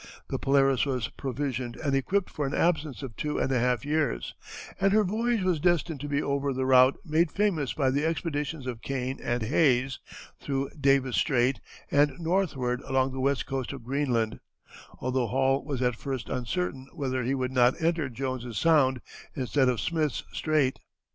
The 0.29 0.39
Polaris 0.39 0.83
was 0.83 1.09
provisioned 1.09 1.75
and 1.75 1.95
equipped 1.95 2.31
for 2.31 2.47
an 2.47 2.55
absence 2.55 3.03
of 3.03 3.15
two 3.15 3.37
and 3.37 3.51
a 3.51 3.59
half 3.59 3.85
years, 3.85 4.33
and 4.79 4.91
her 4.93 5.03
voyage 5.03 5.43
was 5.43 5.59
destined 5.59 5.99
to 5.99 6.07
be 6.07 6.23
over 6.23 6.53
the 6.53 6.65
route 6.65 6.97
made 7.05 7.31
famous 7.31 7.73
by 7.73 7.91
the 7.91 8.03
expeditions 8.03 8.65
of 8.65 8.81
Kane 8.81 9.19
and 9.21 9.43
Hayes, 9.43 9.99
through 10.39 10.71
Davis 10.71 11.17
Strait 11.17 11.59
and 11.91 12.17
northward 12.19 12.81
along 12.81 13.11
the 13.11 13.19
west 13.19 13.45
coast 13.45 13.73
of 13.73 13.83
Greenland, 13.83 14.39
although 14.97 15.27
Hall 15.27 15.63
was 15.63 15.83
at 15.83 15.95
first 15.95 16.29
uncertain 16.29 16.87
whether 16.95 17.21
he 17.21 17.35
would 17.35 17.51
not 17.51 17.79
enter 17.79 18.09
Jones's 18.09 18.57
Sound, 18.57 19.01
instead 19.35 19.69
of 19.69 19.79
Smith's 19.79 20.23
Strait. 20.33 20.79